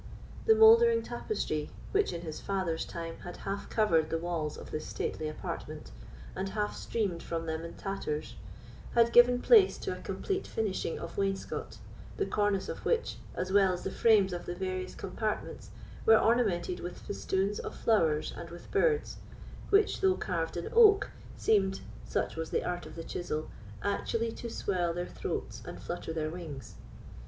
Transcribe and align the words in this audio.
The 0.47 0.55
mouldering 0.55 1.03
tapestry, 1.03 1.69
which, 1.91 2.11
in 2.11 2.21
his 2.21 2.41
father's 2.41 2.85
time, 2.85 3.17
had 3.19 3.37
half 3.37 3.69
covered 3.69 4.09
the 4.09 4.17
walls 4.17 4.57
of 4.57 4.71
this 4.71 4.87
stately 4.87 5.27
apartment, 5.29 5.91
and 6.35 6.49
half 6.49 6.75
streamed 6.75 7.21
from 7.21 7.45
them 7.45 7.63
in 7.63 7.75
tatters, 7.75 8.33
had 8.95 9.13
given 9.13 9.43
place 9.43 9.77
to 9.77 9.95
a 9.95 10.01
complete 10.01 10.47
finishing 10.47 10.97
of 10.97 11.19
wainscot, 11.19 11.77
the 12.17 12.25
cornice 12.25 12.67
of 12.67 12.83
which, 12.83 13.17
as 13.35 13.51
well 13.51 13.73
as 13.73 13.83
the 13.83 13.91
frames 13.91 14.33
of 14.33 14.47
the 14.47 14.55
various 14.55 14.95
compartments, 14.95 15.69
were 16.03 16.17
ornamented 16.17 16.79
with 16.79 16.97
festoons 16.97 17.59
of 17.59 17.75
flowers 17.75 18.33
and 18.35 18.49
with 18.49 18.71
birds, 18.71 19.17
which, 19.69 20.01
though 20.01 20.15
carved 20.15 20.57
in 20.57 20.67
oak, 20.73 21.11
seemed, 21.37 21.81
such 22.07 22.35
was 22.35 22.49
the 22.49 22.63
art 22.65 22.87
of 22.87 22.95
the 22.95 23.03
chisel, 23.03 23.51
actually 23.83 24.31
to 24.31 24.49
swell 24.49 24.95
their 24.95 25.05
throats 25.05 25.61
and 25.63 25.79
flutter 25.79 26.11
their 26.11 26.31
wings. 26.31 26.73